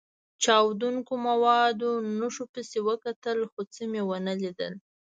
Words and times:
چاودېدونکو 0.43 1.13
موادو 1.27 1.89
نښو 2.19 2.45
پسې 2.53 2.79
وکتل، 2.87 3.39
خو 3.51 3.61
څه 3.73 3.83
مې 3.91 4.01
و 4.05 4.09
نه 4.27 4.33
لیدل. 4.41 4.73